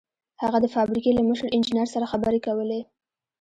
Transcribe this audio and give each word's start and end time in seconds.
هغه 0.43 0.57
د 0.63 0.67
فابريکې 0.75 1.11
له 1.17 1.23
مشر 1.29 1.47
انجنير 1.55 1.87
سره 1.93 2.09
خبرې 2.11 2.39
کولې. 2.47 2.81